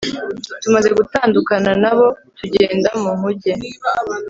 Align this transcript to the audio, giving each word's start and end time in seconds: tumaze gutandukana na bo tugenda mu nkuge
tumaze 0.61 0.87
gutandukana 0.97 1.71
na 1.83 1.91
bo 1.97 2.07
tugenda 2.37 2.89
mu 3.01 3.09
nkuge 3.17 3.53